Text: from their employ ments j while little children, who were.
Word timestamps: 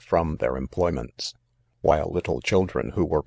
from 0.01 0.35
their 0.37 0.57
employ 0.57 0.89
ments 0.91 1.33
j 1.33 1.37
while 1.81 2.11
little 2.11 2.41
children, 2.41 2.89
who 2.95 3.05
were. 3.05 3.19